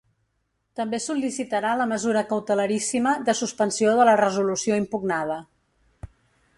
[0.79, 5.39] També sol·licitarà la mesura cautelaríssima de suspensió de la resolució impugnada.